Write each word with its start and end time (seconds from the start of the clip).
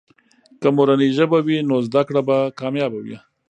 که 0.61 0.67
مورنۍ 0.77 1.09
ژبه 1.17 1.39
وي، 1.45 1.57
نو 1.69 1.75
زده 1.87 2.01
کړه 2.07 2.21
به 2.27 2.37
کامیابه 2.59 2.99
وي. 3.05 3.17